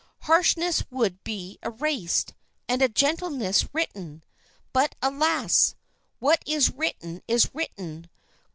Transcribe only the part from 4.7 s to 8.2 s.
But, alas! what is written is written.